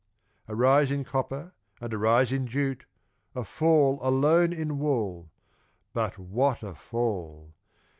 A 0.47 0.55
rise 0.55 0.89
in 0.89 1.03
copper 1.03 1.53
and 1.79 1.93
a 1.93 1.97
rise 1.99 2.31
in 2.31 2.47
jute, 2.47 2.87
A 3.35 3.43
fall 3.43 3.99
alone 4.01 4.51
in 4.51 4.79
wool 4.79 5.29
but 5.93 6.17
what 6.17 6.63
a 6.63 6.73
fall! 6.73 7.53